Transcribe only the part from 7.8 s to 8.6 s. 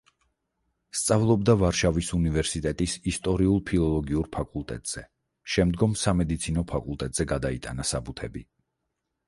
საბუთები.